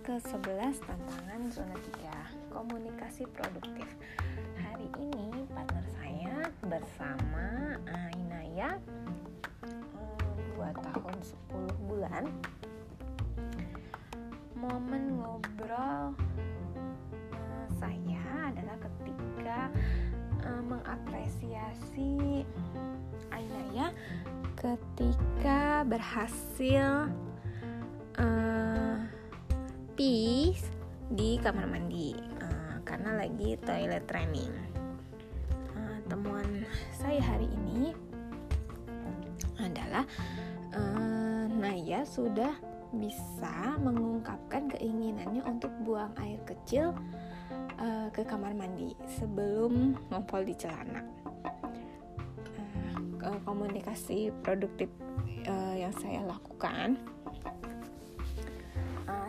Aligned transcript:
11 0.00 0.80
tantangan 0.80 1.42
zona 1.52 1.76
3 1.76 2.56
komunikasi 2.56 3.28
produktif. 3.36 3.84
Hari 4.56 4.88
ini 4.96 5.44
partner 5.52 5.84
saya 6.00 6.48
bersama 6.64 7.76
Ainaya 7.84 8.80
2 10.56 10.56
tahun 10.56 11.16
10 11.52 11.84
bulan. 11.84 12.24
Momen 14.56 15.20
ngobrol 15.20 16.16
uh, 17.36 17.66
saya 17.76 18.24
adalah 18.48 18.80
ketika 18.80 19.68
uh, 20.48 20.62
mengapresiasi 20.64 22.48
Ainaya 23.28 23.92
ketika 24.56 25.84
berhasil 25.84 27.12
di 31.20 31.36
kamar 31.36 31.68
mandi 31.68 32.16
uh, 32.16 32.80
karena 32.80 33.12
lagi 33.20 33.52
toilet 33.60 34.08
training. 34.08 34.48
Uh, 35.76 36.00
temuan 36.08 36.64
saya 36.96 37.20
hari 37.20 37.44
ini 37.44 37.92
adalah 39.60 40.08
uh, 40.72 41.44
Naya 41.52 42.08
sudah 42.08 42.56
bisa 42.96 43.76
mengungkapkan 43.84 44.72
keinginannya 44.72 45.44
untuk 45.44 45.68
buang 45.84 46.08
air 46.24 46.40
kecil 46.48 46.96
uh, 47.76 48.08
ke 48.16 48.24
kamar 48.24 48.56
mandi 48.56 48.96
sebelum 49.20 50.00
ngompol 50.08 50.40
di 50.40 50.56
celana 50.56 51.04
komunikasi 53.44 54.32
produktif 54.40 54.88
uh, 55.44 55.76
yang 55.76 55.92
saya 56.00 56.24
lakukan 56.24 56.96
uh, 56.96 57.19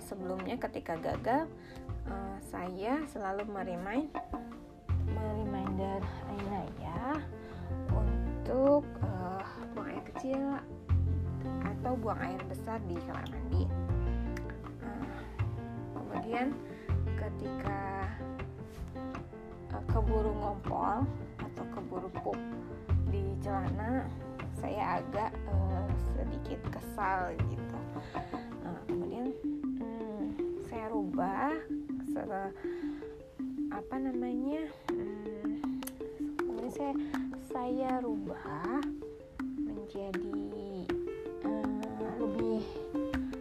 sebelumnya 0.00 0.56
ketika 0.56 0.96
gagal 0.96 1.46
uh, 2.08 2.36
saya 2.40 3.04
selalu 3.06 3.44
merimain 3.46 4.08
mereminder 5.12 6.00
Aina 6.32 6.62
ya 6.80 7.02
untuk 7.92 8.84
uh, 9.04 9.44
buang 9.76 9.88
air 9.92 10.04
kecil 10.14 10.40
atau 11.44 11.92
buang 12.00 12.20
air 12.20 12.40
besar 12.48 12.80
di 12.88 12.96
kamar 13.04 13.26
mandi. 13.28 13.62
Uh, 14.80 15.06
kemudian 15.94 16.46
ketika 17.16 18.08
uh, 19.76 19.84
keburu 19.92 20.32
ngompol 20.40 21.04
atau 21.38 21.64
keburu 21.76 22.08
pup 22.24 22.38
di 23.12 23.36
celana 23.44 24.08
saya 24.60 25.00
agak 25.00 25.32
uh, 25.48 25.88
sedikit 26.16 26.60
kesal 26.68 27.32
gitu 27.48 27.70
se 32.30 32.46
apa 33.74 33.96
namanya 33.98 34.62
hmm, 34.94 35.82
kemudian 36.38 36.70
saya 36.70 36.94
saya 37.50 37.90
rubah 38.06 38.86
menjadi 39.58 40.38
uh, 41.42 42.06
lebih 42.22 42.62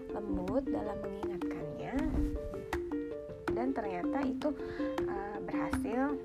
lembut 0.10 0.66
dalam 0.66 0.98
mengingatkannya. 1.06 1.94
Dan 3.54 3.78
ternyata 3.78 4.26
itu 4.26 4.50
uh, 5.06 5.38
berhasil. 5.45 6.17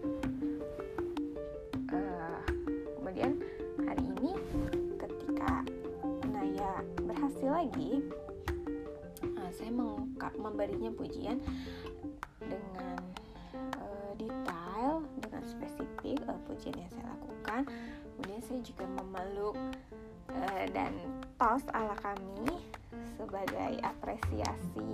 Kemudian 2.96 3.44
hari 3.84 4.04
ini 4.08 4.32
ketika 4.96 5.68
Naya 6.32 6.80
berhasil 6.96 7.50
lagi 7.52 8.00
uh, 9.36 9.50
saya 9.52 9.68
mengungkap 9.68 10.32
memberinya 10.40 10.88
pujian 10.96 11.44
dengan 12.48 12.96
uh, 13.80 14.12
detail 14.16 15.04
dengan 15.20 15.42
spesifik 15.44 16.18
uh, 16.28 16.38
pujian 16.48 16.76
yang 16.78 16.90
saya 16.92 17.06
lakukan. 17.14 17.62
Kemudian 18.14 18.42
saya 18.44 18.60
juga 18.62 18.84
memeluk 18.88 19.56
uh, 20.32 20.64
dan 20.72 20.92
tos 21.36 21.64
ala 21.74 21.96
kami 22.00 22.60
sebagai 23.18 23.80
apresiasi 23.82 24.88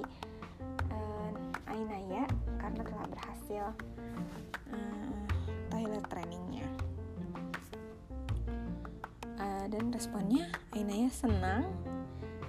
uh, 0.91 1.31
Ainaya 1.71 2.27
karena 2.59 2.83
telah 2.83 3.07
berhasil 3.11 3.65
uh, 4.75 5.13
toilet 5.73 6.05
trainingnya. 6.11 6.67
Dan 9.71 9.95
responnya 9.95 10.51
Ainaya 10.75 11.07
senang 11.15 11.63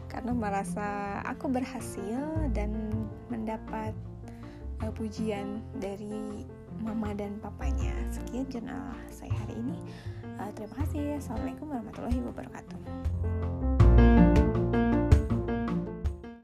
karena 0.09 0.33
merasa 0.33 1.21
aku 1.21 1.53
berhasil 1.53 2.17
dan 2.49 2.73
mendapat 3.29 3.93
uh, 4.81 4.91
pujian 4.93 5.61
dari 5.77 6.45
mama 6.81 7.13
dan 7.13 7.37
papanya. 7.39 7.93
Sekian 8.09 8.49
jurnal 8.49 8.93
saya 9.13 9.33
hari 9.45 9.55
ini. 9.61 9.77
Uh, 10.41 10.49
terima 10.57 10.75
kasih. 10.81 11.21
Assalamualaikum 11.21 11.69
warahmatullahi 11.69 12.19
wabarakatuh. 12.25 13.50